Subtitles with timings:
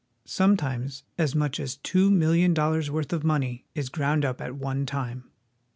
[0.25, 4.55] Sometimes as much as two million dol lars' worth of money is ground up at
[4.55, 5.25] one time.